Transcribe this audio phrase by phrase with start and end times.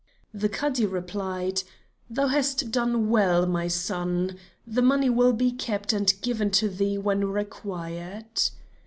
[0.33, 1.61] The Cadi replied:
[2.09, 4.35] "Thou hast done well, my son;
[4.65, 8.41] the money will be kept and given to thee when required."